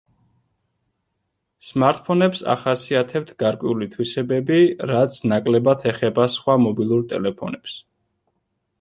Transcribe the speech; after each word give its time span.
სმარტფონებს 1.67 2.41
ახასიათებთ 2.55 3.35
გარკვეული 3.45 3.91
თვისებები, 3.93 4.59
რაც 4.95 5.21
ნაკლებად 5.35 5.89
ეხება 5.95 6.29
სხვა 6.41 6.61
მობილურ 6.67 7.09
ტელეფონებს. 7.17 7.83